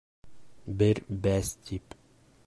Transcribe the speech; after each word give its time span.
Бер 0.79 1.01
бәс 1.27 1.51
тип... 1.67 1.97